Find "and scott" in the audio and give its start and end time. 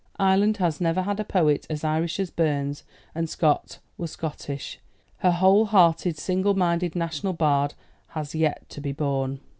3.13-3.77